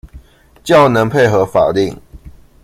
[0.63, 1.95] 較能配合法令